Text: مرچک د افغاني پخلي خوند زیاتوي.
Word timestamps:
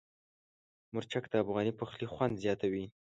مرچک 0.93 1.23
د 1.29 1.33
افغاني 1.43 1.73
پخلي 1.79 2.07
خوند 2.13 2.33
زیاتوي. 2.43 2.85